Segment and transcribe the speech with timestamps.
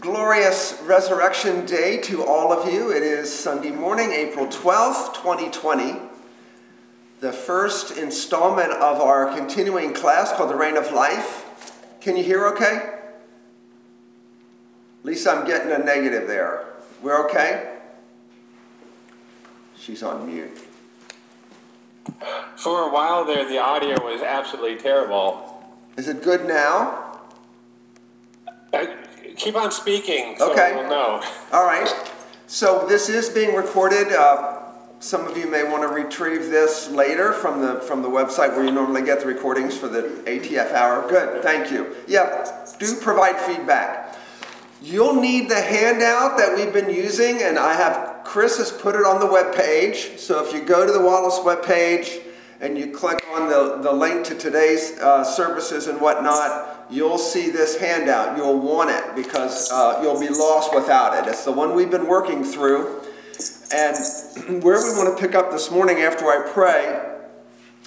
[0.00, 2.92] Glorious Resurrection Day to all of you.
[2.92, 5.98] It is Sunday morning, April 12th, 2020,
[7.18, 11.44] the first installment of our continuing class called The Reign of Life.
[12.00, 13.00] Can you hear okay?
[15.02, 16.66] Least I'm getting a negative there.
[17.02, 17.78] We're okay?
[19.76, 20.58] She's on mute.
[22.56, 25.64] For a while there, the audio was absolutely terrible.
[25.96, 27.05] Is it good now?
[28.72, 28.86] Uh,
[29.36, 30.74] keep on speaking so Okay.
[30.74, 31.22] we'll know.
[31.52, 31.92] All right.
[32.46, 34.12] So this is being recorded.
[34.12, 34.62] Uh,
[34.98, 38.64] some of you may want to retrieve this later from the from the website where
[38.64, 41.06] you normally get the recordings for the ATF hour.
[41.08, 41.42] Good.
[41.42, 41.94] Thank you.
[42.06, 42.66] Yeah.
[42.78, 44.16] Do provide feedback.
[44.82, 49.04] You'll need the handout that we've been using, and I have Chris has put it
[49.04, 50.18] on the web page.
[50.18, 52.18] So if you go to the Wallace web page
[52.60, 57.50] and you click on the, the link to today's uh, services and whatnot, you'll see
[57.50, 58.36] this handout.
[58.36, 61.28] You'll want it because uh, you'll be lost without it.
[61.28, 63.02] It's the one we've been working through.
[63.72, 63.96] And
[64.62, 67.14] where we want to pick up this morning after I pray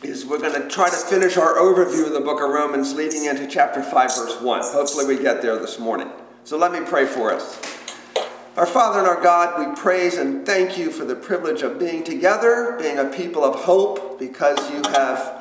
[0.04, 3.26] is we're going to try to finish our overview of the book of Romans leading
[3.26, 4.62] into chapter 5, verse 1.
[4.64, 6.10] Hopefully, we get there this morning.
[6.46, 7.60] So let me pray for us.
[8.56, 12.04] Our Father and our God, we praise and thank you for the privilege of being
[12.04, 15.39] together, being a people of hope, because you have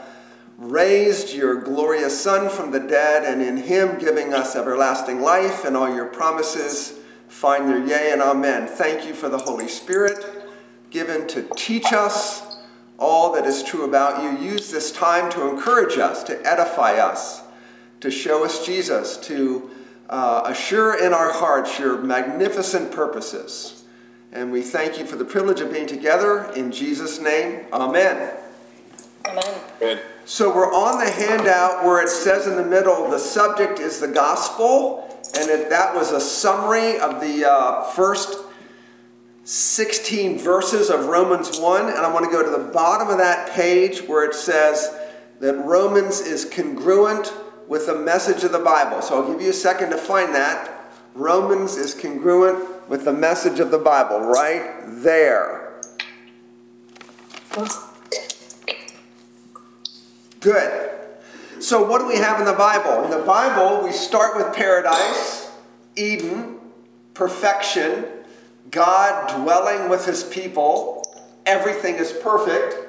[0.59, 5.77] raised your glorious Son from the dead, and in him giving us everlasting life, and
[5.77, 8.67] all your promises find their yea and amen.
[8.67, 10.25] Thank you for the Holy Spirit
[10.91, 12.57] given to teach us
[12.99, 14.51] all that is true about you.
[14.51, 17.43] Use this time to encourage us, to edify us,
[18.01, 19.71] to show us Jesus, to
[20.09, 23.85] uh, assure in our hearts your magnificent purposes.
[24.33, 26.51] And we thank you for the privilege of being together.
[26.57, 28.37] In Jesus' name, amen.
[29.27, 29.61] Amen.
[29.79, 30.03] Good.
[30.29, 34.09] So we're on the handout where it says in the middle, the subject is the
[34.09, 35.09] gospel.
[35.35, 38.37] And it, that was a summary of the uh, first
[39.45, 41.89] 16 verses of Romans 1.
[41.89, 44.95] And I want to go to the bottom of that page where it says
[45.41, 47.33] that Romans is congruent
[47.67, 49.01] with the message of the Bible.
[49.01, 50.93] So I'll give you a second to find that.
[51.15, 55.81] Romans is congruent with the message of the Bible, right there.
[60.41, 60.91] Good.
[61.61, 63.05] So, what do we have in the Bible?
[63.05, 65.51] In the Bible, we start with paradise,
[65.97, 66.59] Eden,
[67.15, 68.05] perfection,
[68.71, 71.03] God dwelling with his people,
[71.47, 72.85] everything is perfect.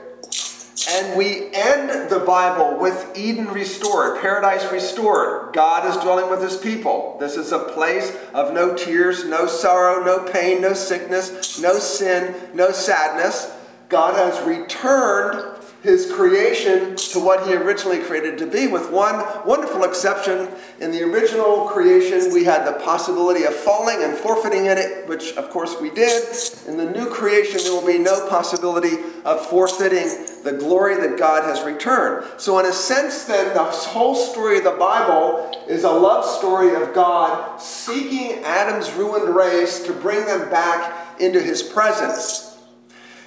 [0.92, 5.54] And we end the Bible with Eden restored, paradise restored.
[5.54, 7.18] God is dwelling with his people.
[7.20, 12.34] This is a place of no tears, no sorrow, no pain, no sickness, no sin,
[12.54, 13.52] no sadness.
[13.90, 19.84] God has returned his creation to what he originally created to be, with one wonderful
[19.84, 20.50] exception.
[20.80, 25.34] In the original creation, we had the possibility of falling and forfeiting in it, which
[25.38, 26.24] of course we did.
[26.68, 30.08] In the new creation, there will be no possibility of forfeiting
[30.44, 32.26] the glory that God has returned.
[32.38, 36.76] So, in a sense, then, the whole story of the Bible is a love story
[36.76, 42.49] of God seeking Adam's ruined race to bring them back into his presence.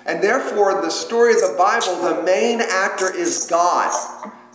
[0.07, 3.93] And therefore, the story of the Bible, the main actor is God.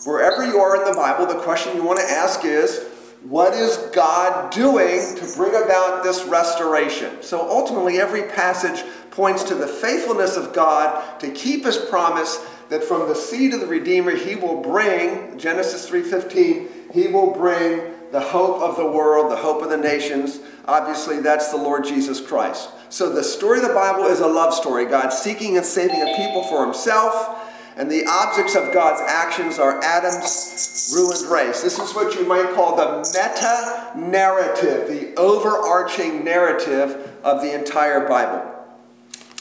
[0.06, 2.86] Wherever you are in the Bible, the question you want to ask is,
[3.24, 7.22] what is God doing to bring about this restoration?
[7.22, 12.84] So ultimately, every passage points to the faithfulness of God to keep his promise that
[12.84, 18.22] from the seed of the Redeemer he will bring, Genesis 3.15, he will bring the
[18.22, 20.40] hope of the world, the hope of the nations.
[20.66, 22.70] Obviously, that's the Lord Jesus Christ.
[22.90, 24.86] So the story of the Bible is a love story.
[24.86, 27.44] God seeking and saving a people for himself,
[27.76, 31.62] and the objects of God's actions are Adam's ruined race.
[31.62, 38.08] This is what you might call the meta narrative, the overarching narrative of the entire
[38.08, 38.54] Bible.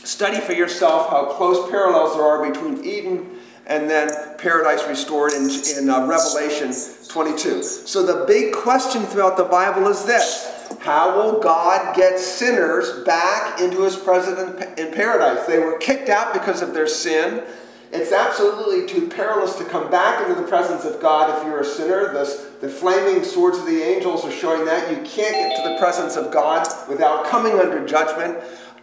[0.03, 3.31] Study for yourself how close parallels there are between Eden
[3.67, 6.73] and then paradise restored in, in uh, Revelation
[7.09, 7.63] 22.
[7.63, 13.61] So the big question throughout the Bible is this how will God get sinners back
[13.61, 14.39] into his presence
[14.79, 15.47] in paradise?
[15.47, 17.45] They were kicked out because of their sin.
[17.93, 21.65] It's absolutely too perilous to come back into the presence of God if you're a
[21.65, 22.13] sinner.
[22.13, 24.91] The, the flaming swords of the angels are showing that.
[24.91, 28.39] You can't get to the presence of God without coming under judgment.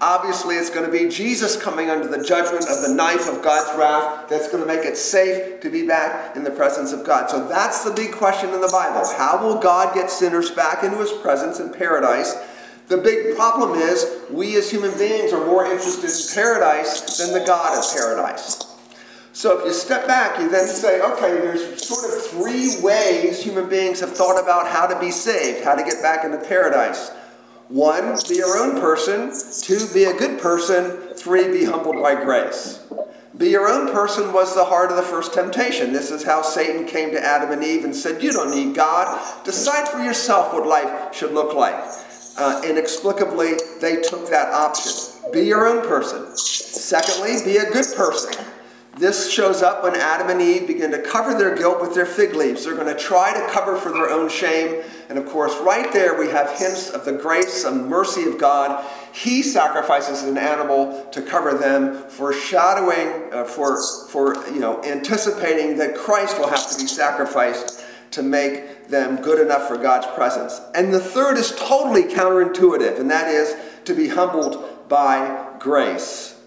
[0.06, 3.74] Obviously, it's going to be Jesus coming under the judgment of the knife of God's
[3.80, 7.30] wrath that's going to make it safe to be back in the presence of God.
[7.30, 9.08] So that's the big question in the Bible.
[9.16, 12.36] How will God get sinners back into his presence in paradise?
[12.90, 17.46] The big problem is we as human beings are more interested in paradise than the
[17.46, 18.62] God of paradise.
[19.32, 23.70] So if you step back, you then say, okay, there's sort of three ways human
[23.70, 27.10] beings have thought about how to be saved, how to get back into paradise.
[27.70, 29.32] One, be your own person.
[29.62, 31.16] Two, be a good person.
[31.16, 32.86] Three, be humbled by grace.
[33.36, 35.92] Be your own person was the heart of the first temptation.
[35.92, 39.20] This is how Satan came to Adam and Eve and said, You don't need God.
[39.44, 41.74] Decide for yourself what life should look like.
[42.38, 44.92] Uh, inexplicably, they took that option.
[45.32, 46.36] Be your own person.
[46.38, 48.34] Secondly, be a good person.
[48.98, 52.36] This shows up when Adam and Eve begin to cover their guilt with their fig
[52.36, 52.64] leaves.
[52.64, 54.84] They're going to try to cover for their own shame.
[55.10, 58.86] And of course, right there we have hints of the grace and mercy of God.
[59.14, 63.78] He sacrifices an animal to cover them, foreshadowing, uh, for,
[64.10, 69.40] for you know, anticipating that Christ will have to be sacrificed to make them good
[69.40, 70.62] enough for God's presence.
[70.76, 73.56] And the third is totally counterintuitive, and that is
[73.86, 76.40] to be humbled by grace.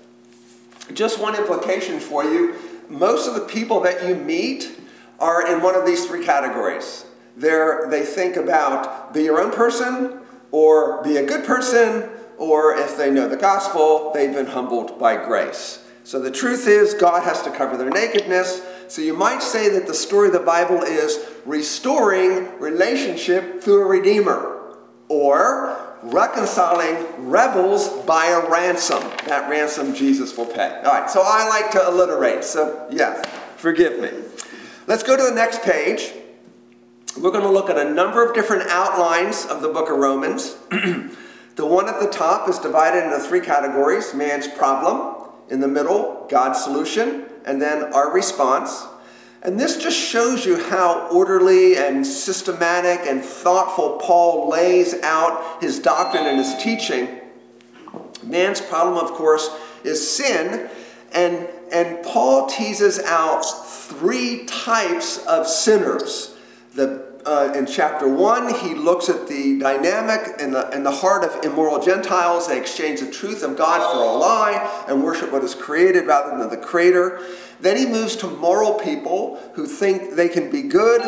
[0.94, 2.54] Just one implication for you
[2.88, 4.78] most of the people that you meet
[5.18, 7.05] are in one of these three categories.
[7.36, 12.96] They're, they think about be your own person, or be a good person, or if
[12.96, 15.84] they know the gospel, they've been humbled by grace.
[16.04, 18.62] So the truth is, God has to cover their nakedness.
[18.88, 23.86] So you might say that the story of the Bible is restoring relationship through a
[23.86, 24.52] redeemer,
[25.08, 29.02] or reconciling rebels by a ransom.
[29.26, 30.80] That ransom Jesus will pay.
[30.84, 34.10] All right, so I like to alliterate, so yes, forgive me.
[34.86, 36.12] Let's go to the next page.
[37.18, 40.54] We're going to look at a number of different outlines of the book of Romans.
[40.70, 46.26] the one at the top is divided into three categories man's problem, in the middle,
[46.28, 48.84] God's solution, and then our response.
[49.42, 55.78] And this just shows you how orderly and systematic and thoughtful Paul lays out his
[55.78, 57.20] doctrine and his teaching.
[58.24, 59.48] Man's problem, of course,
[59.84, 60.68] is sin.
[61.14, 66.34] And, and Paul teases out three types of sinners.
[66.74, 71.24] The, uh, in chapter 1, he looks at the dynamic in the, in the heart
[71.24, 72.46] of immoral Gentiles.
[72.46, 76.38] They exchange the truth of God for a lie and worship what is created rather
[76.38, 77.20] than the Creator.
[77.60, 81.02] Then he moves to moral people who think they can be good,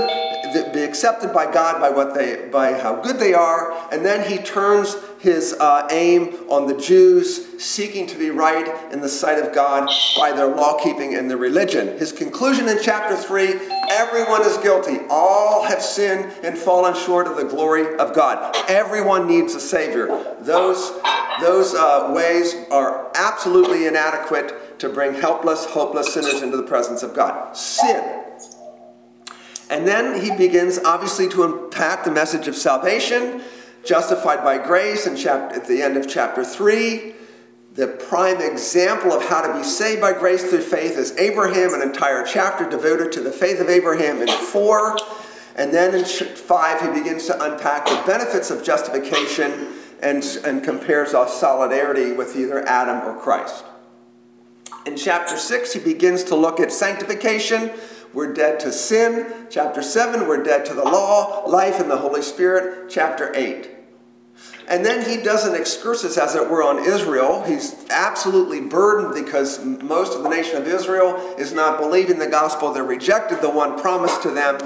[0.72, 4.38] be accepted by God by what they, by how good they are, and then he
[4.38, 9.52] turns his uh, aim on the Jews seeking to be right in the sight of
[9.52, 11.98] God by their law keeping and their religion.
[11.98, 13.58] His conclusion in chapter 3
[13.90, 14.98] everyone is guilty.
[15.10, 18.56] All have sinned and fallen short of the glory of God.
[18.68, 20.06] Everyone needs a Savior.
[20.40, 20.92] Those,
[21.40, 27.14] those uh, ways are absolutely inadequate to bring helpless, hopeless sinners into the presence of
[27.14, 27.56] God.
[27.56, 28.24] Sin.
[29.70, 33.42] And then he begins, obviously, to unpack the message of salvation,
[33.84, 37.14] justified by grace, in chapter, at the end of chapter 3.
[37.74, 41.82] The prime example of how to be saved by grace through faith is Abraham, an
[41.82, 44.96] entire chapter devoted to the faith of Abraham in 4.
[45.56, 51.14] And then in 5, he begins to unpack the benefits of justification and, and compares
[51.14, 53.64] our solidarity with either Adam or Christ.
[54.86, 57.72] In chapter 6, he begins to look at sanctification.
[58.14, 59.46] We're dead to sin.
[59.50, 62.88] Chapter 7, we're dead to the law, life in the Holy Spirit.
[62.88, 63.70] Chapter 8.
[64.68, 67.42] And then he does an excursus, as it were, on Israel.
[67.42, 72.72] He's absolutely burdened because most of the nation of Israel is not believing the gospel.
[72.72, 74.58] They rejected the one promised to them.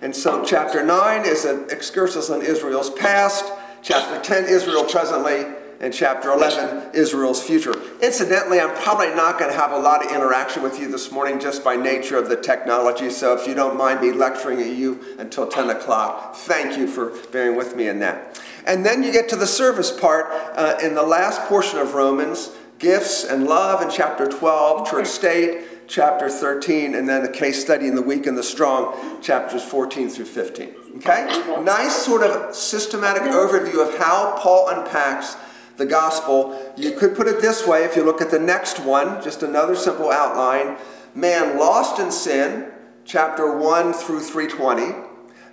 [0.00, 3.44] And so, chapter 9 is an excursus on Israel's past.
[3.82, 5.44] Chapter 10, Israel presently
[5.80, 7.74] and chapter 11, Israel's future.
[8.02, 11.38] Incidentally, I'm probably not going to have a lot of interaction with you this morning
[11.38, 15.00] just by nature of the technology, so if you don't mind me lecturing at you
[15.18, 18.40] until 10 o'clock, thank you for bearing with me in that.
[18.66, 22.50] And then you get to the service part uh, in the last portion of Romans
[22.78, 27.86] gifts and love in chapter 12, church state, chapter 13, and then a case study
[27.86, 30.74] in the weak and the strong, chapters 14 through 15.
[30.96, 31.26] Okay?
[31.62, 35.36] Nice sort of systematic overview of how Paul unpacks
[35.78, 36.72] the gospel.
[36.76, 39.74] You could put it this way if you look at the next one, just another
[39.74, 40.76] simple outline.
[41.14, 42.70] Man lost in sin,
[43.04, 45.06] chapter 1 through 320.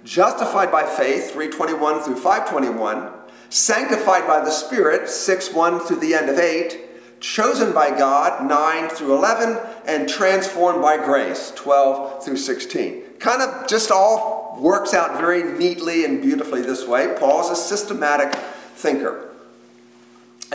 [0.03, 3.09] Justified by faith, 321 through 521.
[3.49, 7.21] Sanctified by the Spirit, 6 1 through the end of 8.
[7.21, 9.57] Chosen by God, 9 through 11.
[9.87, 13.03] And transformed by grace, 12 through 16.
[13.19, 17.15] Kind of just all works out very neatly and beautifully this way.
[17.17, 18.35] Paul's a systematic
[18.75, 19.24] thinker.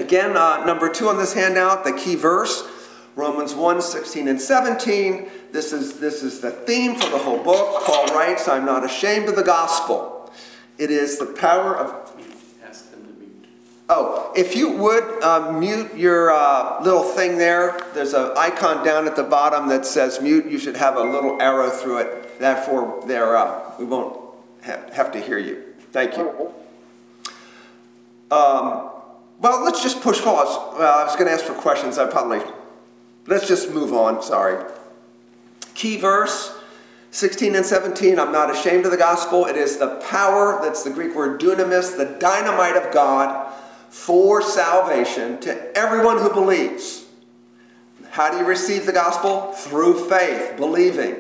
[0.00, 2.66] Again, uh, number two on this handout, the key verse,
[3.16, 5.28] Romans 1 16 and 17.
[5.52, 7.84] This is, this is the theme for the whole book.
[7.84, 10.32] Paul writes, I'm not ashamed of the gospel.
[10.78, 12.18] It is the power of.
[12.64, 13.46] Ask them to mute.
[13.90, 19.06] Oh, if you would uh, mute your uh, little thing there, there's an icon down
[19.06, 20.46] at the bottom that says mute.
[20.46, 22.38] You should have a little arrow through it.
[22.38, 24.18] Therefore, there uh, we won't
[24.62, 25.62] have, have to hear you.
[25.92, 26.54] Thank you.
[28.30, 28.89] Um,
[29.40, 30.76] well, let's just push pause.
[30.78, 31.98] Well, I was going to ask for questions.
[31.98, 32.40] I probably.
[33.26, 34.22] Let's just move on.
[34.22, 34.64] Sorry.
[35.74, 36.56] Key verse
[37.10, 38.18] 16 and 17.
[38.18, 39.46] I'm not ashamed of the gospel.
[39.46, 43.52] It is the power, that's the Greek word dunamis, the dynamite of God
[43.88, 47.06] for salvation to everyone who believes.
[48.10, 49.52] How do you receive the gospel?
[49.52, 51.16] Through faith, believing.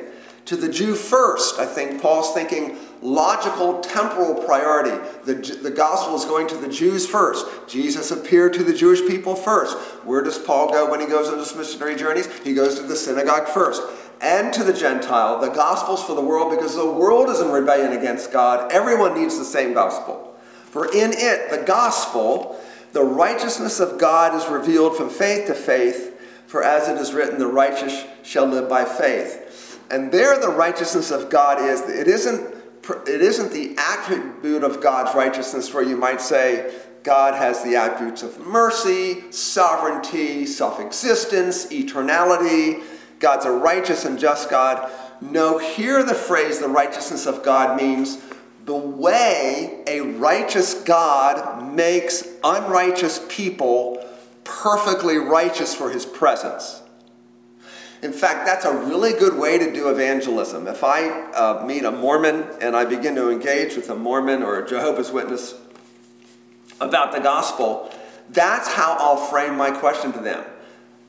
[0.46, 4.90] To the Jew first, I think Paul's thinking logical temporal priority.
[5.24, 7.46] The, the gospel is going to the Jews first.
[7.66, 9.76] Jesus appeared to the Jewish people first.
[10.04, 12.30] Where does Paul go when he goes on his missionary journeys?
[12.42, 13.82] He goes to the synagogue first.
[14.20, 17.92] And to the Gentile, the gospel's for the world because the world is in rebellion
[17.92, 18.70] against God.
[18.70, 20.36] Everyone needs the same gospel.
[20.64, 22.60] For in it, the gospel,
[22.92, 27.38] the righteousness of God is revealed from faith to faith, for as it is written,
[27.38, 29.80] the righteous shall live by faith.
[29.90, 32.59] And there the righteousness of God is, it isn't,
[33.06, 38.22] it isn't the attribute of God's righteousness where you might say, God has the attributes
[38.22, 42.82] of mercy, sovereignty, self existence, eternality.
[43.18, 44.90] God's a righteous and just God.
[45.20, 48.22] No, here the phrase the righteousness of God means
[48.64, 54.04] the way a righteous God makes unrighteous people
[54.44, 56.79] perfectly righteous for his presence.
[58.02, 60.66] In fact, that's a really good way to do evangelism.
[60.66, 64.58] If I uh, meet a Mormon and I begin to engage with a Mormon or
[64.58, 65.54] a Jehovah's Witness
[66.80, 67.92] about the gospel,
[68.30, 70.44] that's how I'll frame my question to them.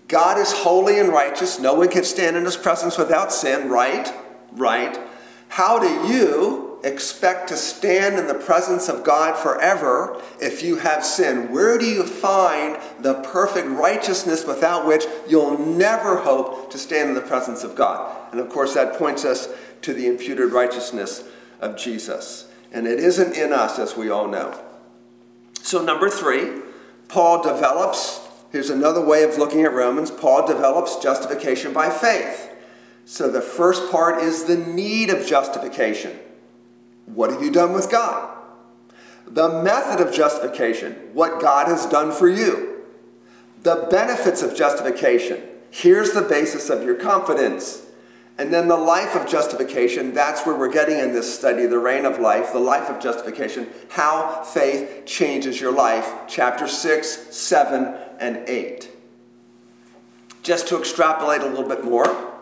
[0.10, 1.60] God is holy and righteous.
[1.60, 4.12] No one can stand in his presence without sin, right?
[4.52, 5.00] Right.
[5.48, 11.06] How do you expect to stand in the presence of God forever if you have
[11.06, 11.52] sin?
[11.52, 17.16] Where do you find the perfect righteousness without which you'll never hope to stand in
[17.16, 18.16] the presence of God?
[18.32, 19.50] And of course, that points us
[19.82, 21.24] to the imputed righteousness
[21.60, 22.50] of Jesus.
[22.72, 24.60] And it isn't in us, as we all know.
[25.62, 26.62] So, number three,
[27.08, 32.50] Paul develops, here's another way of looking at Romans Paul develops justification by faith.
[33.06, 36.18] So, the first part is the need of justification.
[37.06, 38.38] What have you done with God?
[39.28, 42.84] The method of justification, what God has done for you.
[43.64, 45.42] The benefits of justification.
[45.70, 47.86] Here's the basis of your confidence.
[48.38, 52.06] And then the life of justification, that's where we're getting in this study, the reign
[52.06, 58.38] of life, the life of justification, how faith changes your life, chapter 6, 7, and
[58.50, 58.90] 8.
[60.44, 62.34] Just to extrapolate a little bit more,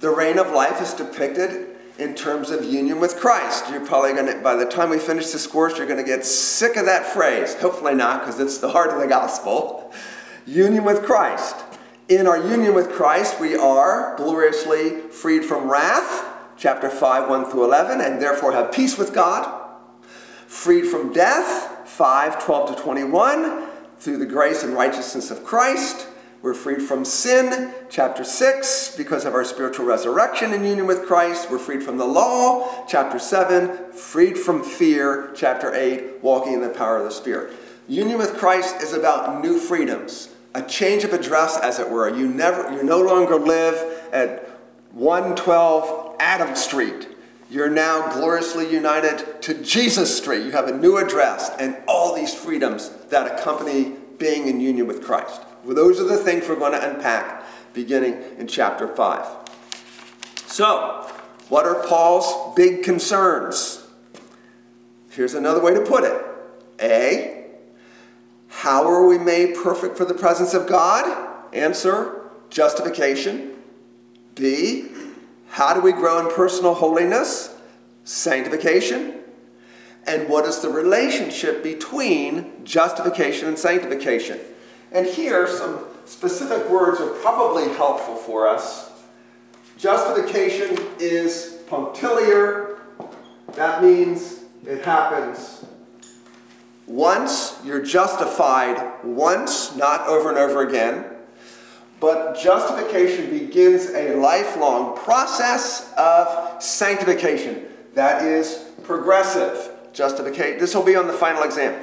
[0.00, 3.70] the reign of life is depicted in terms of union with Christ.
[3.70, 6.24] You're probably going to, by the time we finish this course, you're going to get
[6.24, 7.54] sick of that phrase.
[7.54, 9.92] Hopefully not, because it's the heart of the gospel.
[10.46, 11.56] Union with Christ.
[12.08, 17.64] In our union with Christ, we are gloriously freed from wrath, chapter 5, 1 through
[17.64, 19.62] 11, and therefore have peace with God.
[20.46, 26.08] Freed from death, 5, 12 to 21, through the grace and righteousness of Christ
[26.44, 31.50] we're freed from sin, chapter 6, because of our spiritual resurrection in union with Christ.
[31.50, 33.92] We're freed from the law, chapter 7.
[33.94, 37.54] Freed from fear, chapter 8, walking in the power of the Spirit.
[37.88, 42.14] Union with Christ is about new freedoms, a change of address, as it were.
[42.14, 44.46] You, never, you no longer live at
[44.92, 47.08] 112 Adam Street.
[47.48, 50.44] You're now gloriously united to Jesus Street.
[50.44, 55.02] You have a new address and all these freedoms that accompany being in union with
[55.02, 55.40] Christ.
[55.66, 59.26] Those are the things we're going to unpack beginning in chapter 5.
[60.46, 61.10] So,
[61.48, 63.86] what are Paul's big concerns?
[65.10, 66.24] Here's another way to put it
[66.80, 67.46] A,
[68.48, 71.28] how are we made perfect for the presence of God?
[71.52, 73.52] Answer, justification.
[74.34, 74.88] B,
[75.50, 77.56] how do we grow in personal holiness?
[78.04, 79.20] Sanctification.
[80.06, 84.38] And what is the relationship between justification and sanctification?
[84.94, 88.92] And here, some specific words are probably helpful for us.
[89.76, 92.78] Justification is punctiliar.
[93.54, 95.64] That means it happens
[96.86, 97.58] once.
[97.64, 101.06] You're justified once, not over and over again.
[101.98, 107.66] But justification begins a lifelong process of sanctification.
[107.94, 109.73] That is progressive.
[109.94, 110.58] Justification.
[110.58, 111.80] This will be on the final exam.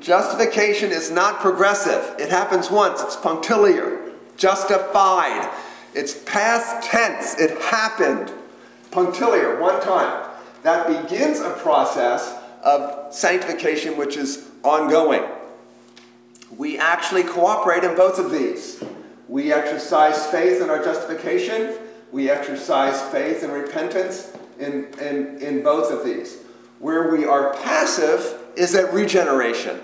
[0.00, 2.14] Justification is not progressive.
[2.18, 3.02] It happens once.
[3.02, 4.12] It's punctiliar.
[4.36, 5.50] Justified.
[5.94, 7.40] It's past tense.
[7.40, 8.32] It happened.
[8.90, 10.30] Punctiliar, one time.
[10.62, 15.22] That begins a process of sanctification which is ongoing.
[16.56, 18.82] We actually cooperate in both of these.
[19.26, 21.78] We exercise faith in our justification,
[22.12, 26.43] we exercise faith and repentance in, in, in both of these.
[26.84, 29.80] Where we are passive is at regeneration.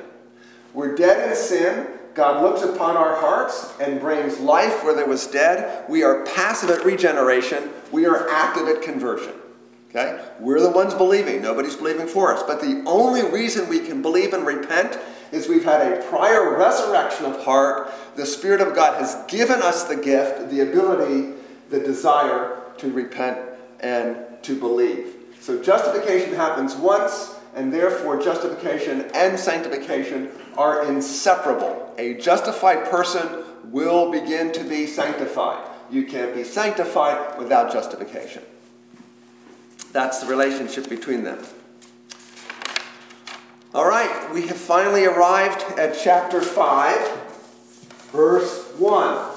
[0.74, 1.86] We're dead in sin.
[2.12, 5.88] God looks upon our hearts and brings life where there was dead.
[5.88, 7.70] We are passive at regeneration.
[7.90, 9.32] We are active at conversion.
[9.88, 10.22] Okay?
[10.40, 11.40] We're the ones believing.
[11.40, 12.42] Nobody's believing for us.
[12.42, 14.98] But the only reason we can believe and repent
[15.32, 17.90] is we've had a prior resurrection of heart.
[18.16, 21.32] The Spirit of God has given us the gift, the ability,
[21.70, 23.38] the desire to repent
[23.80, 25.14] and to believe.
[25.40, 31.92] So justification happens once, and therefore justification and sanctification are inseparable.
[31.98, 35.66] A justified person will begin to be sanctified.
[35.90, 38.42] You can't be sanctified without justification.
[39.92, 41.42] That's the relationship between them.
[43.74, 46.96] All right, we have finally arrived at chapter 5,
[48.12, 49.30] verse 1.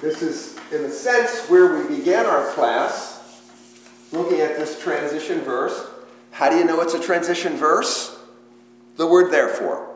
[0.00, 3.05] This is, in a sense, where we began our class,
[4.16, 5.88] looking at this transition verse.
[6.32, 8.18] How do you know it's a transition verse?
[8.96, 9.94] The word therefore.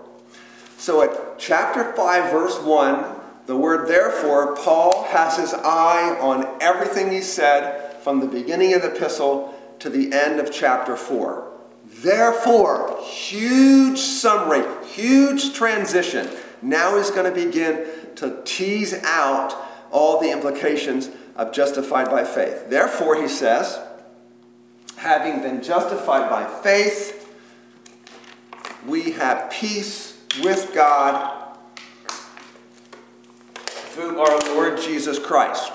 [0.79, 3.05] So at chapter 5, verse 1,
[3.47, 8.83] the word therefore, Paul has his eye on everything he said from the beginning of
[8.83, 11.51] the epistle to the end of chapter 4.
[11.85, 16.29] Therefore, huge summary, huge transition.
[16.63, 17.87] Now he's going to begin
[18.17, 19.55] to tease out
[19.91, 22.71] all the implications of justified by faith.
[22.71, 23.79] Therefore, he says,
[25.01, 27.35] having been justified by faith,
[28.87, 31.57] we have peace with God
[33.65, 35.73] through our Lord Jesus Christ.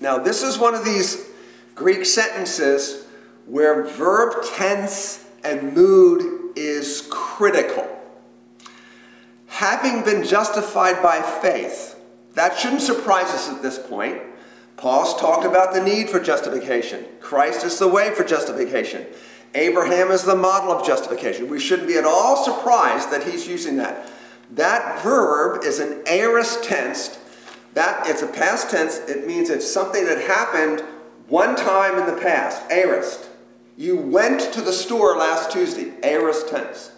[0.00, 1.28] Now, this is one of these
[1.74, 3.04] Greek sentences
[3.46, 7.84] where verb tense and mood is critical.
[9.48, 11.96] Having been justified by faith,
[12.34, 14.22] that shouldn't surprise us at this point.
[14.80, 17.04] Paul's talked about the need for justification.
[17.20, 19.04] Christ is the way for justification.
[19.54, 21.50] Abraham is the model of justification.
[21.50, 24.10] We shouldn't be at all surprised that he's using that.
[24.52, 27.18] That verb is an aorist tense.
[27.74, 28.96] That it's a past tense.
[29.00, 30.82] It means it's something that happened
[31.28, 32.62] one time in the past.
[32.70, 33.28] Aorist.
[33.76, 35.92] You went to the store last Tuesday.
[36.02, 36.90] Aorist tense.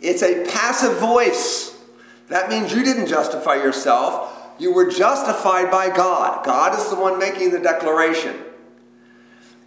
[0.00, 1.78] It's a passive voice.
[2.28, 4.36] That means you didn't justify yourself.
[4.58, 6.44] You were justified by God.
[6.44, 8.36] God is the one making the declaration.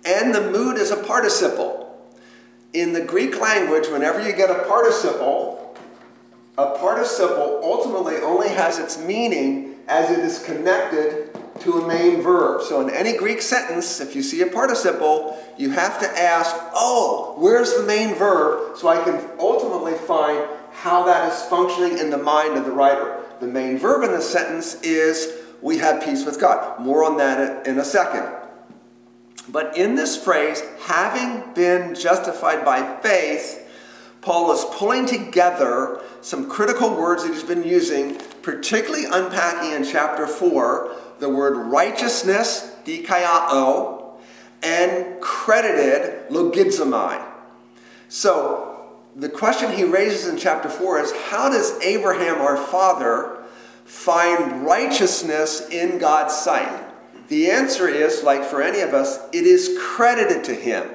[0.06, 1.88] And the mood is a participle.
[2.73, 5.77] In the Greek language, whenever you get a participle,
[6.58, 11.30] a participle ultimately only has its meaning as it is connected
[11.62, 12.62] to a main verb.
[12.63, 17.36] So in any Greek sentence, if you see a participle, you have to ask, oh,
[17.38, 18.77] where's the main verb?
[18.77, 23.20] So I can ultimately find how that is functioning in the mind of the writer.
[23.41, 26.80] The main verb in the sentence is, we have peace with God.
[26.80, 28.32] More on that in a second.
[29.49, 33.67] But in this phrase, having been justified by faith,
[34.21, 40.27] Paul is pulling together some critical words that he's been using, particularly unpacking in chapter
[40.27, 44.13] 4 the word righteousness, dikaiao,
[44.63, 47.23] and credited, logizomai.
[48.10, 48.71] So
[49.15, 53.31] the question he raises in chapter 4 is how does Abraham, our father,
[53.91, 56.88] find righteousness in God's sight?
[57.27, 60.89] The answer is, like for any of us, it is credited to him.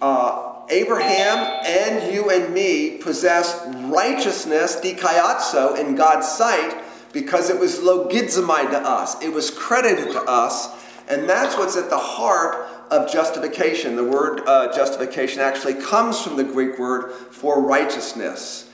[0.00, 7.78] Uh, Abraham and you and me possess righteousness, dikaiatso, in God's sight because it was
[7.78, 9.22] logizomai to us.
[9.22, 10.68] It was credited to us,
[11.08, 13.96] and that's what's at the heart of justification.
[13.96, 18.65] The word uh, justification actually comes from the Greek word for righteousness.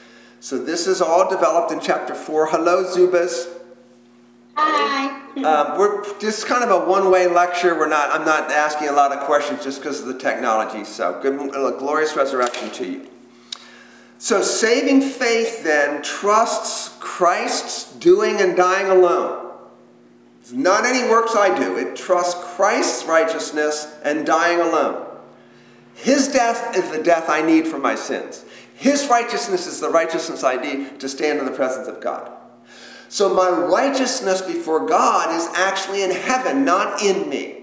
[0.42, 2.48] So this is all developed in chapter 4.
[2.48, 3.46] Hello, Zubas.
[4.56, 5.20] Hi.
[5.36, 7.78] Um, we're just kind of a one-way lecture.
[7.78, 8.10] We're not.
[8.10, 10.82] I'm not asking a lot of questions just because of the technology.
[10.82, 13.08] So, good, uh, glorious resurrection to you.
[14.18, 19.48] So, saving faith then trusts Christ's doing and dying alone.
[20.40, 25.06] It's not any works I do, it trusts Christ's righteousness and dying alone.
[26.02, 28.44] His death is the death I need for my sins.
[28.74, 32.28] His righteousness is the righteousness I need to stand in the presence of God.
[33.08, 37.58] So my righteousness before God is actually in heaven, not in me.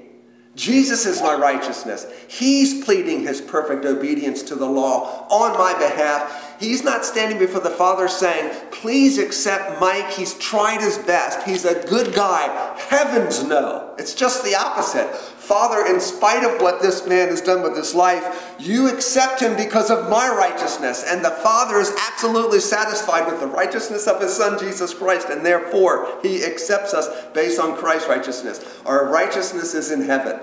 [0.56, 2.06] Jesus is my righteousness.
[2.30, 6.49] He's pleading his perfect obedience to the law on my behalf.
[6.60, 10.12] He's not standing before the Father saying, Please accept Mike.
[10.12, 11.48] He's tried his best.
[11.48, 12.78] He's a good guy.
[12.90, 13.94] Heavens no.
[13.98, 15.16] It's just the opposite.
[15.16, 19.56] Father, in spite of what this man has done with his life, you accept him
[19.56, 21.04] because of my righteousness.
[21.08, 25.46] And the Father is absolutely satisfied with the righteousness of his Son, Jesus Christ, and
[25.46, 28.64] therefore he accepts us based on Christ's righteousness.
[28.86, 30.40] Our righteousness is in heaven.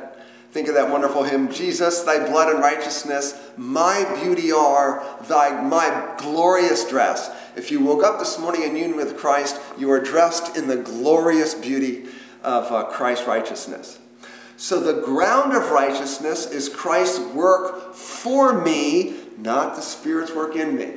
[0.52, 6.14] Think of that wonderful hymn, Jesus, thy blood and righteousness, my beauty are thy my
[6.18, 7.30] glorious dress.
[7.56, 10.76] If you woke up this morning in union with Christ, you are dressed in the
[10.76, 12.06] glorious beauty
[12.42, 13.98] of uh, Christ's righteousness.
[14.56, 20.76] So the ground of righteousness is Christ's work for me, not the Spirit's work in
[20.76, 20.92] me.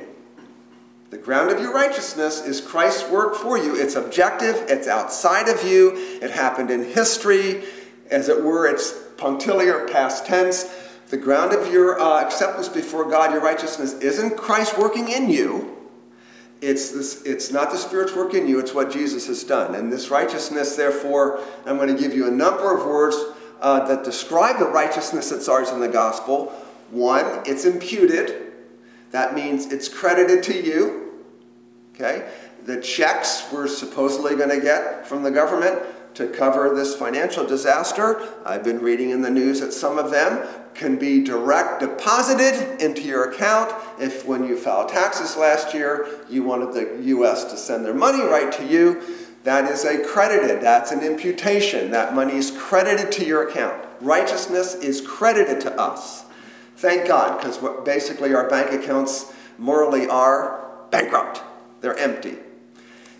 [1.10, 3.74] The ground of your righteousness is Christ's work for you.
[3.74, 7.64] It's objective, it's outside of you, it happened in history.
[8.10, 10.64] As it were, it's punctiliar, past tense.
[11.10, 15.76] The ground of your uh, acceptance before God, your righteousness, isn't Christ working in you.
[16.60, 19.74] It's, this, it's not the Spirit's work in you, it's what Jesus has done.
[19.74, 23.16] And this righteousness, therefore, I'm going to give you a number of words
[23.60, 26.46] uh, that describe the righteousness that's ours in the gospel.
[26.90, 28.52] One, it's imputed.
[29.10, 31.12] That means it's credited to you.
[31.94, 32.30] Okay?
[32.64, 35.80] The checks we're supposedly going to get from the government
[36.14, 38.20] to cover this financial disaster.
[38.44, 43.02] I've been reading in the news that some of them can be direct deposited into
[43.02, 47.84] your account if when you filed taxes last year you wanted the US to send
[47.84, 49.02] their money right to you
[49.44, 51.90] that is a credited, that's an imputation.
[51.92, 53.82] That money is credited to your account.
[54.00, 56.24] Righteousness is credited to us.
[56.76, 61.42] Thank God, because basically our bank accounts morally are bankrupt,
[61.80, 62.36] they're empty.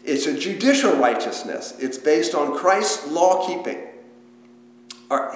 [0.05, 3.87] It's a judicial righteousness, it's based on Christ's law keeping.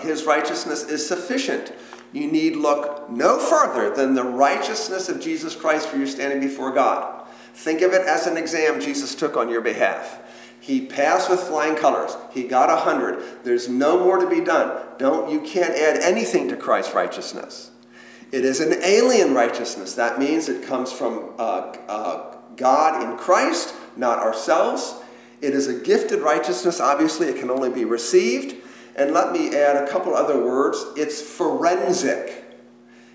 [0.00, 1.72] His righteousness is sufficient.
[2.12, 6.70] You need look no further than the righteousness of Jesus Christ for your standing before
[6.70, 7.26] God.
[7.54, 10.20] Think of it as an exam Jesus took on your behalf.
[10.60, 12.16] He passed with flying colors.
[12.32, 13.22] He got a hundred.
[13.44, 14.80] There's no more to be done.
[14.96, 17.70] Don't you can't add anything to Christ's righteousness.
[18.32, 19.94] It is an alien righteousness.
[19.94, 24.94] That means it comes from uh, uh, God in Christ, not ourselves.
[25.40, 26.80] It is a gifted righteousness.
[26.80, 28.56] Obviously, it can only be received.
[28.96, 30.84] And let me add a couple other words.
[30.96, 32.44] It's forensic.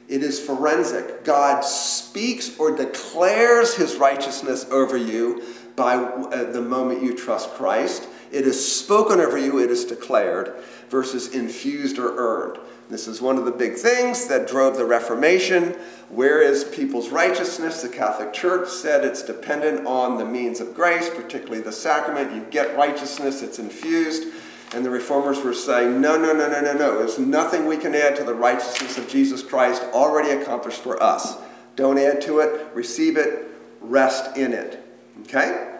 [0.07, 1.23] It is forensic.
[1.23, 5.43] God speaks or declares his righteousness over you
[5.75, 8.07] by uh, the moment you trust Christ.
[8.31, 10.53] It is spoken over you, it is declared,
[10.89, 12.59] versus infused or earned.
[12.89, 15.75] This is one of the big things that drove the Reformation.
[16.09, 17.83] Where is people's righteousness?
[17.83, 22.33] The Catholic Church said it's dependent on the means of grace, particularly the sacrament.
[22.33, 24.33] You get righteousness, it's infused.
[24.73, 26.97] And the reformers were saying, no, no, no, no, no, no.
[26.97, 31.37] There's nothing we can add to the righteousness of Jesus Christ already accomplished for us.
[31.75, 33.49] Don't add to it, receive it,
[33.81, 34.83] rest in it.
[35.21, 35.75] Okay?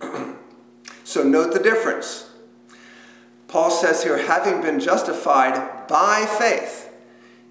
[1.04, 2.30] so note the difference.
[3.48, 6.90] Paul says here, having been justified by faith,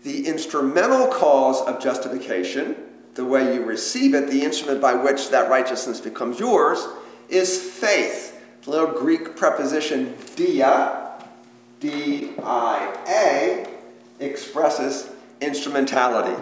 [0.04, 2.76] the instrumental cause of justification,
[3.16, 6.88] the way you receive it, the instrument by which that righteousness becomes yours,
[7.28, 8.42] is faith.
[8.64, 11.12] The little Greek preposition dia,
[11.82, 13.68] D I A,
[14.24, 15.10] expresses
[15.42, 16.42] instrumentality.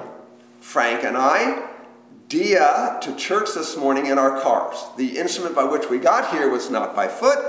[0.62, 1.68] Frank and I
[2.30, 4.78] dia to church this morning in our cars.
[4.98, 7.40] The instrument by which we got here was not by foot,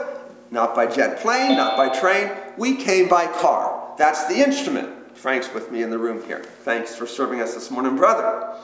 [0.50, 2.30] not by jet plane, not by train.
[2.56, 3.77] We came by car.
[3.98, 5.16] That's the instrument.
[5.18, 6.44] Frank's with me in the room here.
[6.62, 8.54] Thanks for serving us this morning, brother.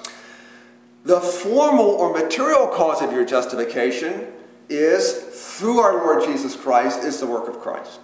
[1.05, 4.29] The formal or material cause of your justification
[4.69, 5.13] is
[5.59, 8.01] through our Lord Jesus Christ, is the work of Christ.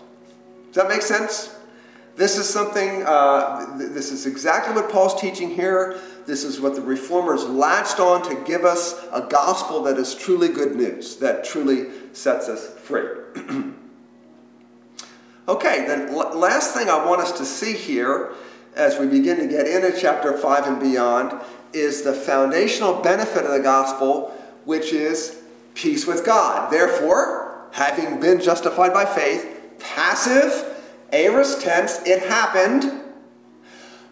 [0.67, 1.57] Does that make sense?
[2.17, 6.01] This is something, uh, th- this is exactly what Paul's teaching here.
[6.27, 10.49] This is what the reformers latched on to give us a gospel that is truly
[10.49, 13.07] good news, that truly sets us free.
[15.51, 18.33] okay, then l- last thing I want us to see here
[18.75, 21.41] as we begin to get into chapter 5 and beyond
[21.73, 24.29] is the foundational benefit of the gospel,
[24.65, 25.43] which is
[25.75, 26.73] peace with God.
[26.73, 30.77] Therefore, having been justified by faith, passive,
[31.13, 33.01] aorist tense, it happened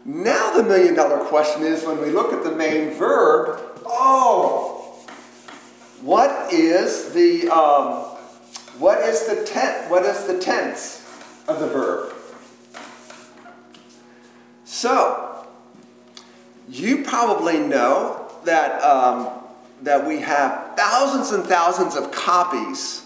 [0.08, 5.04] now, the million dollar question is when we look at the main verb, oh,
[6.00, 8.04] what is the, um,
[8.78, 9.34] what is the
[9.88, 11.07] what is the tense
[11.48, 12.12] of the verb?
[14.64, 15.46] So,
[16.68, 19.30] you probably know that, um,
[19.82, 23.04] that we have thousands and thousands of copies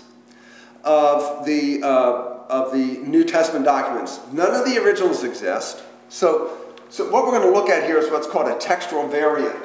[0.85, 4.21] of the, uh, of the New Testament documents.
[4.33, 5.83] None of the originals exist.
[6.11, 6.59] So
[6.93, 9.57] so what we're going to look at here is what's called a textual variant.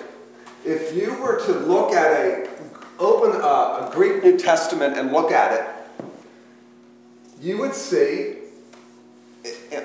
[0.64, 2.50] if you were to look at a,
[3.00, 6.06] open a, a Greek New Testament and look at it,
[7.42, 8.37] you would see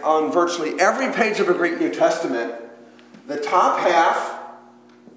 [0.02, 2.54] on virtually every page of a Greek New Testament,
[3.26, 4.40] the top half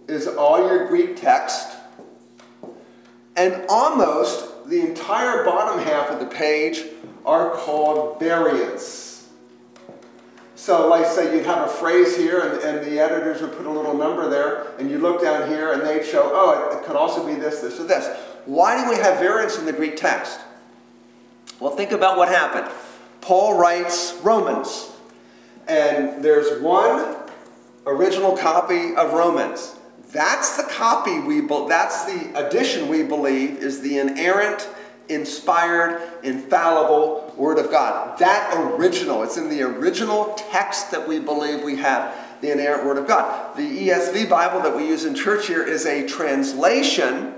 [0.07, 1.75] is all your Greek text,
[3.35, 6.83] and almost the entire bottom half of the page
[7.25, 9.27] are called variants.
[10.55, 13.71] So, like, say you'd have a phrase here, and, and the editors would put a
[13.71, 16.95] little number there, and you look down here, and they'd show, oh, it, it could
[16.95, 18.07] also be this, this, or this.
[18.45, 20.39] Why do we have variants in the Greek text?
[21.59, 22.71] Well, think about what happened.
[23.25, 24.91] Paul writes Romans,
[25.67, 27.15] and there's one
[27.87, 29.75] original copy of Romans.
[30.11, 34.69] That's the copy we that's the edition we believe is the inerrant,
[35.09, 38.19] inspired, infallible word of God.
[38.19, 42.99] That original, it's in the original text that we believe we have the inerrant word
[42.99, 43.57] of God.
[43.57, 47.33] The ESV Bible that we use in church here is a translation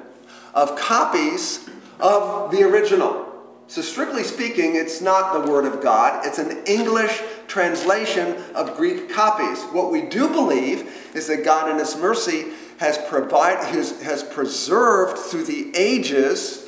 [0.54, 1.70] of copies
[2.02, 3.27] of the original.
[3.70, 9.10] So, strictly speaking, it's not the Word of God, it's an English translation of Greek
[9.10, 9.62] copies.
[9.74, 15.18] What we do believe is that God, in His mercy, has, provide, has, has preserved
[15.18, 16.68] through the ages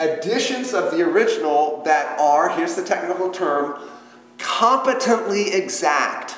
[0.00, 3.80] editions of the original that are, here's the technical term,
[4.36, 6.36] competently exact.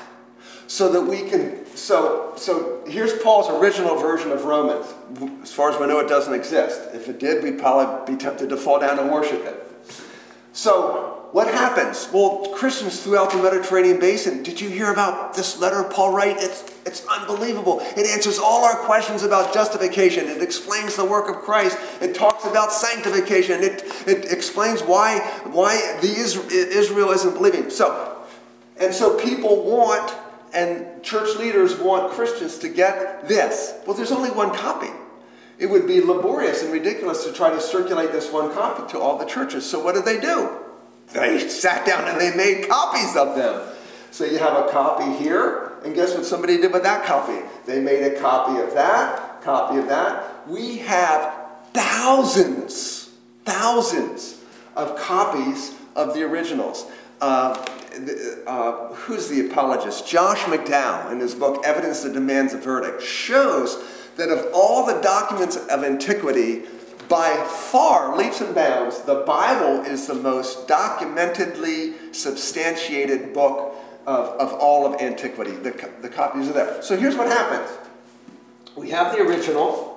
[0.67, 4.85] So that we can, so, so here's Paul's original version of Romans.
[5.43, 6.81] As far as we know, it doesn't exist.
[6.93, 9.70] If it did, we'd probably be tempted to fall down and worship it.
[10.53, 12.09] So, what happens?
[12.11, 16.35] Well, Christians throughout the Mediterranean basin, did you hear about this letter Paul wrote?
[16.39, 17.79] It's, it's unbelievable.
[17.95, 20.25] It answers all our questions about justification.
[20.25, 21.77] It explains the work of Christ.
[22.01, 23.63] It talks about sanctification.
[23.63, 27.69] It, it explains why, why the Israel isn't believing.
[27.69, 28.17] So,
[28.77, 30.13] and so people want,
[30.53, 33.75] and church leaders want Christians to get this.
[33.87, 34.89] Well, there's only one copy.
[35.61, 39.19] It would be laborious and ridiculous to try to circulate this one copy to all
[39.19, 39.63] the churches.
[39.63, 40.57] So what did they do?
[41.13, 43.61] They sat down and they made copies of them.
[44.09, 47.45] So you have a copy here, and guess what somebody did with that copy?
[47.67, 50.49] They made a copy of that, copy of that.
[50.49, 51.31] We have
[51.73, 53.11] thousands,
[53.45, 54.41] thousands
[54.75, 56.87] of copies of the originals.
[57.21, 57.53] Uh,
[58.47, 60.07] uh, who's the apologist?
[60.07, 65.01] Josh McDowell, in his book Evidence That Demands a Verdict, shows that of all the
[65.01, 66.63] documents of antiquity,
[67.07, 74.53] by far, leaps and bounds, the Bible is the most documentedly substantiated book of, of
[74.53, 75.51] all of antiquity.
[75.51, 76.81] The, the copies are there.
[76.81, 77.69] So here's what happens
[78.75, 79.90] we have the original,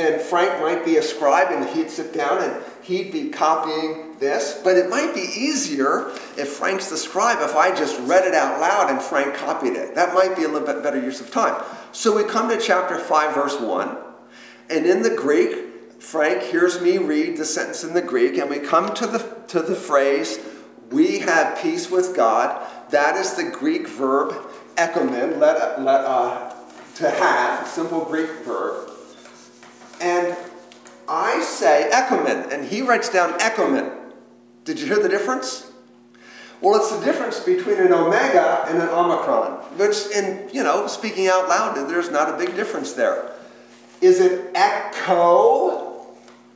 [0.00, 4.60] and Frank might be a scribe, and he'd sit down and he'd be copying this,
[4.64, 8.60] but it might be easier if Frank's the scribe if I just read it out
[8.60, 9.94] loud and Frank copied it.
[9.94, 11.62] That might be a little bit better use of time.
[11.92, 13.96] So we come to chapter 5, verse 1,
[14.70, 15.66] and in the Greek,
[15.98, 19.60] Frank hears me read the sentence in the Greek, and we come to the, to
[19.60, 20.38] the phrase,
[20.90, 22.66] we have peace with God.
[22.90, 24.34] That is the Greek verb
[24.76, 26.54] ekomen, let, let, uh,
[26.96, 28.90] to have, simple Greek verb.
[30.00, 30.36] And
[31.08, 33.96] I say ekomen, and he writes down ekomen.
[34.64, 35.70] Did you hear the difference?
[36.60, 41.26] Well, it's the difference between an omega and an omicron, which, in, you know, speaking
[41.26, 43.30] out loud, there's not a big difference there.
[44.00, 46.06] Is it echo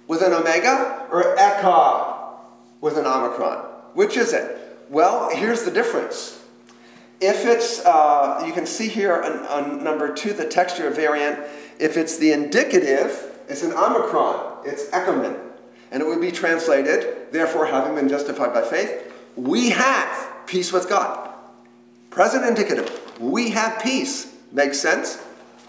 [0.07, 2.39] with an omega or echo
[2.81, 3.59] with an omicron?
[3.95, 4.79] Which is it?
[4.91, 6.43] Well, here's the difference.
[7.21, 11.39] If it's, uh, you can see here on, on number two, the textual variant,
[11.79, 15.39] if it's the indicative, it's an omicron, it's ekomen.
[15.91, 20.89] And it would be translated, therefore, having been justified by faith, we have peace with
[20.89, 21.31] God.
[22.11, 22.91] Present indicative.
[23.21, 24.35] We have peace.
[24.53, 25.23] Makes sense?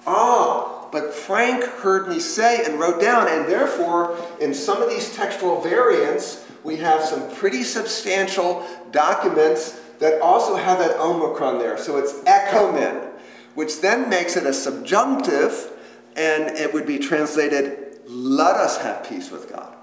[0.07, 5.13] Ah, but Frank heard me say and wrote down, and therefore, in some of these
[5.15, 11.77] textual variants, we have some pretty substantial documents that also have that omicron there.
[11.77, 13.11] So it's ekomen,
[13.55, 15.71] which then makes it a subjunctive,
[16.15, 19.73] and it would be translated, let us have peace with God.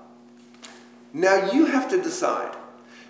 [1.13, 2.57] Now you have to decide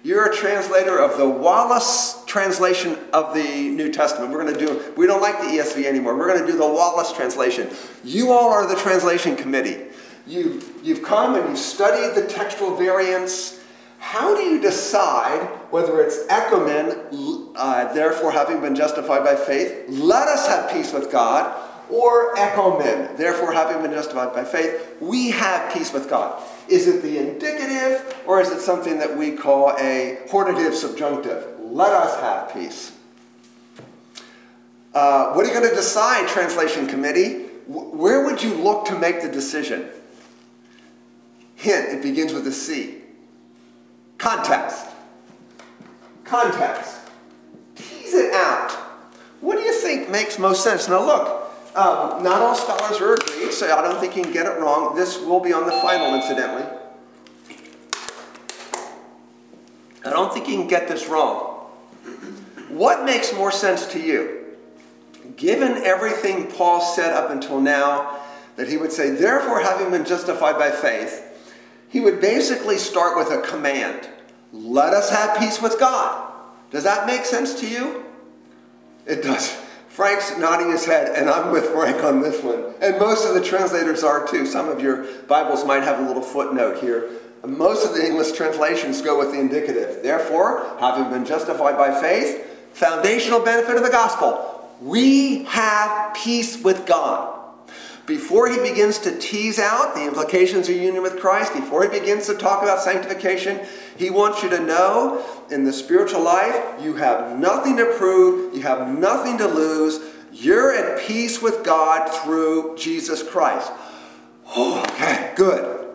[0.04, 4.32] you're a translator of the Wallace translation of the New Testament.
[4.32, 6.16] We're going to do, we don't like the ESV anymore.
[6.16, 7.70] We're going to do the Wallace translation.
[8.02, 9.78] You all are the translation committee.
[10.26, 13.60] You, you've come and you've studied the textual variants.
[14.00, 20.26] How do you decide whether it's ekomen, uh, therefore having been justified by faith, let
[20.26, 21.54] us have peace with God,
[21.92, 26.42] or ekomen, therefore having been justified by faith, we have peace with God?
[26.68, 31.46] Is it the indicative, or is it something that we call a hortative subjunctive?
[31.60, 32.96] Let us have peace.
[34.94, 37.48] Uh, what are you going to decide, translation committee?
[37.66, 39.88] where would you look to make the decision?
[41.56, 42.96] Hint, it begins with a C.
[44.18, 44.86] Context.
[46.24, 46.98] Context.
[47.76, 48.72] Tease it out.
[49.40, 50.88] What do you think makes most sense?
[50.88, 51.41] Now, look,
[51.74, 54.94] um, not all scholars are agreed, so I don't think you can get it wrong.
[54.94, 56.64] This will be on the final, incidentally.
[60.04, 61.66] I don't think you can get this wrong.
[62.68, 64.44] What makes more sense to you?
[65.36, 68.20] Given everything Paul said up until now,
[68.56, 71.28] that he would say, therefore, having been justified by faith,
[71.88, 74.08] he would basically start with a command
[74.52, 76.30] let us have peace with God.
[76.70, 78.04] Does that make sense to you?
[79.06, 79.58] It does.
[79.92, 82.64] Frank's nodding his head, and I'm with Frank on this one.
[82.80, 84.46] And most of the translators are too.
[84.46, 87.10] Some of your Bibles might have a little footnote here.
[87.44, 90.02] Most of the English translations go with the indicative.
[90.02, 96.86] Therefore, having been justified by faith, foundational benefit of the gospel, we have peace with
[96.86, 97.41] God.
[98.06, 102.26] Before he begins to tease out the implications of union with Christ, before he begins
[102.26, 103.60] to talk about sanctification,
[103.96, 108.62] he wants you to know in the spiritual life, you have nothing to prove, you
[108.62, 110.00] have nothing to lose.
[110.32, 113.70] You're at peace with God through Jesus Christ.
[114.56, 115.88] Oh, okay, good.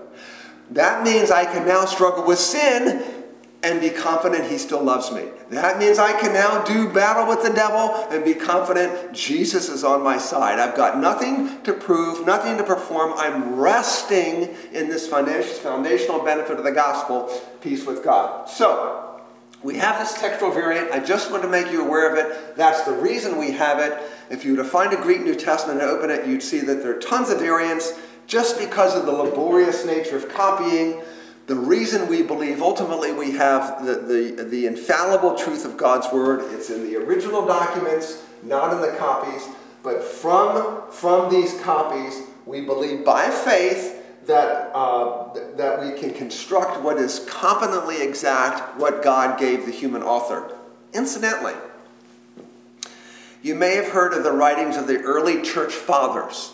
[0.71, 3.16] That means I can now struggle with sin
[3.63, 5.25] and be confident he still loves me.
[5.49, 9.83] That means I can now do battle with the devil and be confident Jesus is
[9.83, 10.59] on my side.
[10.59, 13.13] I've got nothing to prove, nothing to perform.
[13.15, 17.29] I'm resting in this foundational benefit of the gospel,
[17.61, 18.47] peace with God.
[18.47, 19.03] So,
[19.63, 20.91] we have this textual variant.
[20.91, 22.55] I just want to make you aware of it.
[22.55, 23.97] That's the reason we have it.
[24.29, 26.83] If you were to find a Greek New Testament and open it, you'd see that
[26.83, 31.01] there are tons of variants just because of the laborious nature of copying
[31.47, 36.41] the reason we believe ultimately we have the, the, the infallible truth of God's word,
[36.53, 39.47] it's in the original documents, not in the copies,
[39.81, 46.81] but from, from these copies, we believe by faith that, uh, that we can construct
[46.81, 50.53] what is competently exact what God gave the human author.
[50.93, 51.53] Incidentally,
[53.41, 56.53] you may have heard of the writings of the early church fathers.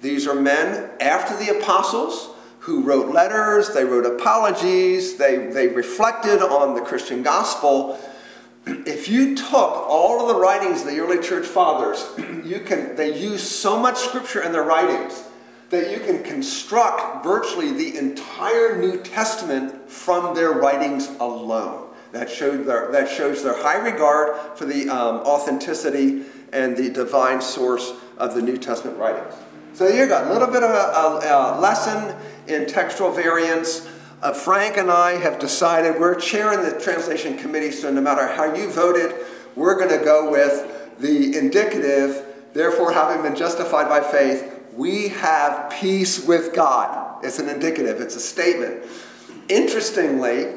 [0.00, 2.31] These are men after the apostles
[2.62, 7.98] who wrote letters, they wrote apologies, they, they reflected on the Christian gospel.
[8.64, 12.06] If you took all of the writings of the early church fathers,
[12.44, 15.24] you can, they use so much scripture in their writings
[15.70, 21.88] that you can construct virtually the entire New Testament from their writings alone.
[22.12, 27.40] That, showed their, that shows their high regard for the um, authenticity and the divine
[27.40, 29.34] source of the New Testament writings.
[29.74, 32.14] So you got a little bit of a, a, a lesson
[32.54, 33.88] in textual variants.
[34.22, 38.54] Uh, Frank and I have decided we're chairing the translation committee, so no matter how
[38.54, 39.14] you voted,
[39.56, 42.24] we're going to go with the indicative.
[42.52, 47.24] Therefore, having been justified by faith, we have peace with God.
[47.24, 48.84] It's an indicative, it's a statement.
[49.48, 50.56] Interestingly,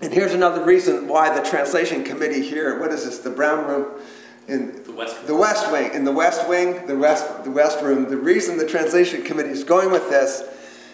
[0.00, 4.00] and here's another reason why the translation committee here, what is this, the Brown Room?
[4.46, 5.92] In the West, the West Wing.
[5.92, 9.64] In the West Wing, the West, the West Room, the reason the translation committee is
[9.64, 10.42] going with this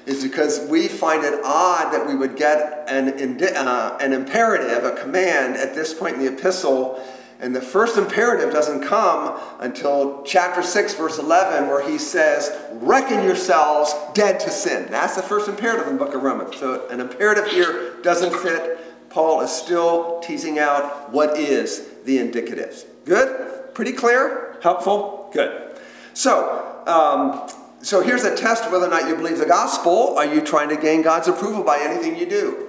[0.06, 4.92] is because we find it odd that we would get an, uh, an imperative, a
[4.92, 7.02] command at this point in the epistle.
[7.40, 13.24] And the first imperative doesn't come until chapter 6, verse 11, where he says, Reckon
[13.24, 14.90] yourselves dead to sin.
[14.90, 16.56] That's the first imperative in the book of Romans.
[16.56, 19.10] So an imperative here doesn't fit.
[19.10, 22.84] Paul is still teasing out what is the indicatives.
[23.04, 23.74] Good?
[23.74, 24.56] Pretty clear?
[24.62, 25.30] Helpful?
[25.32, 25.78] Good.
[26.14, 27.48] So, um,
[27.84, 30.16] so here's a test whether or not you believe the gospel.
[30.16, 32.68] Are you trying to gain God's approval by anything you do?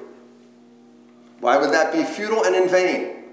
[1.40, 3.24] Why would that be futile and in vain?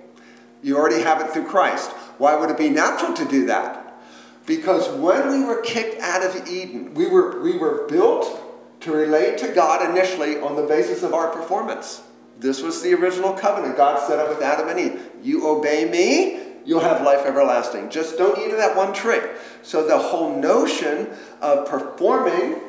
[0.63, 1.91] You already have it through Christ.
[2.19, 4.01] Why would it be natural to do that?
[4.47, 9.39] Because when we were kicked out of Eden, we were, we were built to relate
[9.39, 12.03] to God initially on the basis of our performance.
[12.39, 15.11] This was the original covenant God set up with Adam and Eve.
[15.23, 17.91] You obey me, you'll have life everlasting.
[17.91, 19.21] Just don't eat of that one tree.
[19.63, 22.61] So the whole notion of performing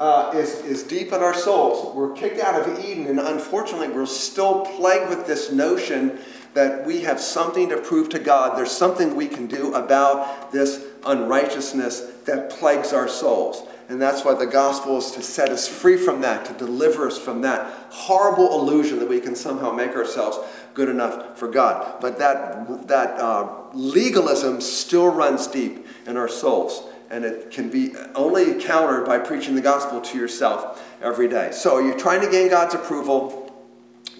[0.00, 1.94] uh, is, is deep in our souls.
[1.94, 6.18] We're kicked out of Eden, and unfortunately, we're still plagued with this notion
[6.54, 8.58] that we have something to prove to God.
[8.58, 13.66] There's something we can do about this unrighteousness that plagues our souls.
[13.88, 17.18] And that's why the gospel is to set us free from that, to deliver us
[17.18, 20.38] from that horrible illusion that we can somehow make ourselves
[20.72, 22.00] good enough for God.
[22.00, 26.88] But that, that uh, legalism still runs deep in our souls.
[27.10, 31.50] And it can be only countered by preaching the gospel to yourself every day.
[31.52, 33.54] So, you're trying to gain God's approval?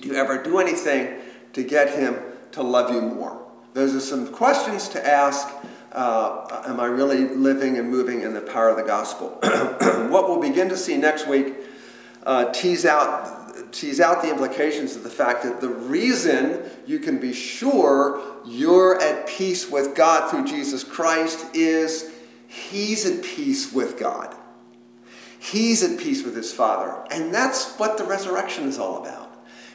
[0.01, 1.19] Do you ever do anything
[1.55, 2.17] to get Him
[2.51, 3.41] to love you more?
[3.73, 5.49] Those are some questions to ask
[5.93, 9.29] uh, am I really living and moving in the power of the gospel?
[10.11, 11.55] what we'll begin to see next week
[12.25, 13.41] uh, tease out
[13.73, 19.01] tease out the implications of the fact that the reason you can be sure you're
[19.01, 22.13] at peace with God through Jesus Christ is
[22.47, 24.35] He's at peace with God.
[25.39, 27.05] He's at peace with His Father.
[27.11, 29.22] And that's what the resurrection is all about.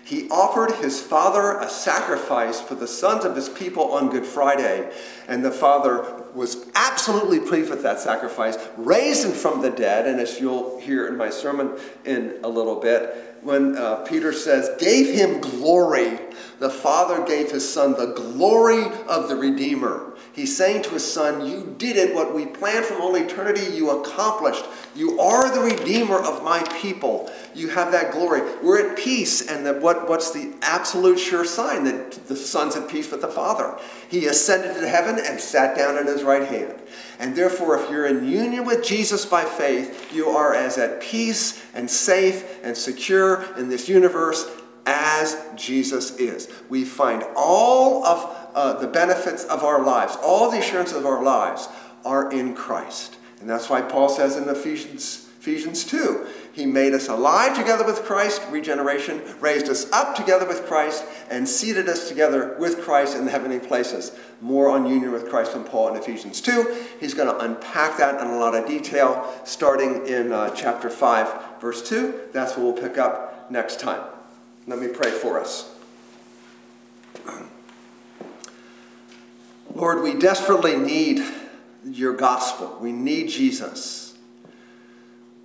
[0.08, 4.90] He offered his father a sacrifice for the sons of his people on Good Friday,
[5.28, 10.22] and the father was absolutely pleased with that sacrifice, raised him from the dead, and
[10.22, 15.14] as you'll hear in my sermon in a little bit, when uh, Peter says, gave
[15.14, 16.18] him glory,
[16.60, 20.07] the father gave his son the glory of the Redeemer.
[20.38, 23.90] He's saying to his son, You did it, what we planned from all eternity, you
[23.90, 24.64] accomplished.
[24.96, 27.32] You are the Redeemer of my people.
[27.56, 28.42] You have that glory.
[28.62, 32.88] We're at peace, and that what, what's the absolute sure sign that the son's at
[32.88, 33.80] peace with the father?
[34.12, 36.76] He ascended to heaven and sat down at his right hand.
[37.18, 41.66] And therefore, if you're in union with Jesus by faith, you are as at peace
[41.74, 44.48] and safe and secure in this universe
[44.88, 46.48] as Jesus is.
[46.70, 51.22] We find all of uh, the benefits of our lives, all the assurance of our
[51.22, 51.70] lives
[52.04, 53.16] are in Christ.
[53.40, 58.02] And that's why Paul says in Ephesians, Ephesians 2, he made us alive together with
[58.02, 63.26] Christ, regeneration, raised us up together with Christ, and seated us together with Christ in
[63.26, 64.18] the heavenly places.
[64.42, 66.86] More on union with Christ from Paul in Ephesians 2.
[67.00, 71.62] He's going to unpack that in a lot of detail, starting in uh, chapter 5,
[71.62, 72.30] verse 2.
[72.34, 74.02] That's what we'll pick up next time.
[74.66, 75.77] Let me pray for us.
[79.78, 81.24] Lord, we desperately need
[81.86, 82.80] your gospel.
[82.82, 84.18] We need Jesus.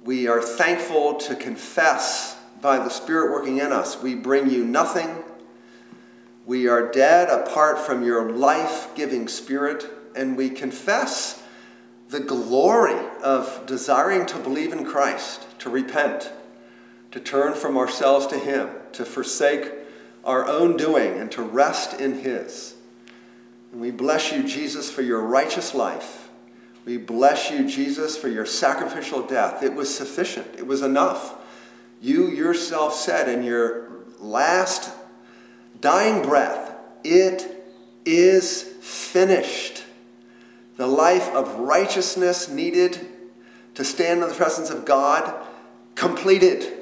[0.04, 4.02] We are thankful to confess by the Spirit working in us.
[4.02, 5.22] We bring you nothing.
[6.46, 9.84] We are dead apart from your life giving Spirit,
[10.16, 11.42] and we confess
[12.08, 16.32] the glory of desiring to believe in Christ, to repent,
[17.10, 19.72] to turn from ourselves to Him, to forsake
[20.24, 22.76] our own doing, and to rest in His.
[23.72, 26.28] We bless you, Jesus, for your righteous life.
[26.84, 29.62] We bless you, Jesus, for your sacrificial death.
[29.62, 31.36] It was sufficient, it was enough.
[32.00, 34.92] You yourself said in your last
[35.80, 37.64] dying breath, It
[38.04, 39.84] is finished.
[40.76, 43.06] The life of righteousness needed
[43.74, 45.32] to stand in the presence of God,
[45.94, 46.72] completed.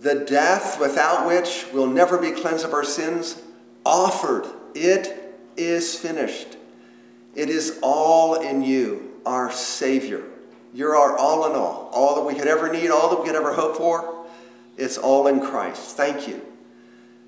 [0.00, 3.42] The death without which we'll never be cleansed of our sins,
[3.84, 4.46] offered.
[4.74, 5.23] It
[5.56, 6.56] is finished.
[7.34, 10.22] It is all in you, our Savior.
[10.72, 11.90] You're our all in all.
[11.92, 14.26] All that we could ever need, all that we could ever hope for,
[14.76, 15.96] it's all in Christ.
[15.96, 16.44] Thank you.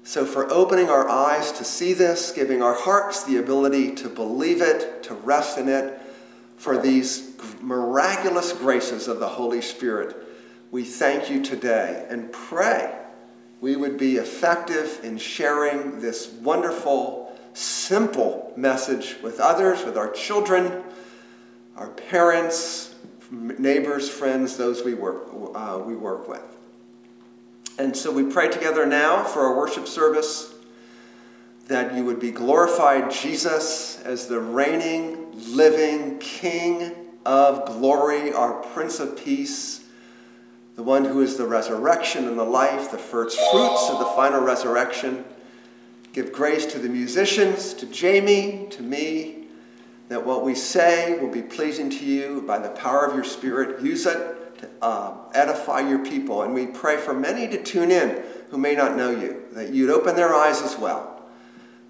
[0.03, 4.63] So, for opening our eyes to see this, giving our hearts the ability to believe
[4.63, 6.01] it, to rest in it,
[6.57, 10.17] for these miraculous graces of the Holy Spirit,
[10.71, 12.97] we thank you today and pray
[13.61, 17.26] we would be effective in sharing this wonderful
[17.57, 20.83] simple message with others, with our children,
[21.77, 22.95] our parents,
[23.31, 26.43] neighbors, friends, those we work, uh, we work with.
[27.79, 30.55] And so we pray together now for our worship service
[31.69, 36.93] that you would be glorified, Jesus, as the reigning, living King
[37.25, 39.85] of glory, our Prince of Peace,
[40.77, 44.43] the one who is the resurrection and the life, the first fruits of the final
[44.43, 45.25] resurrection.
[46.17, 49.49] Give grace to the musicians, to Jamie, to me,
[50.09, 53.83] that what we say will be pleasing to you by the power of your Spirit.
[53.83, 56.41] Use it to uh, edify your people.
[56.41, 59.91] And we pray for many to tune in who may not know you, that you'd
[59.91, 61.23] open their eyes as well.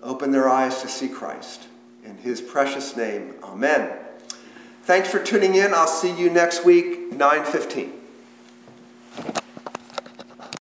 [0.02, 1.68] Open their eyes to see Christ.
[2.04, 3.92] In his precious name, amen.
[4.82, 5.72] Thanks for tuning in.
[5.72, 7.92] I'll see you next week, 915.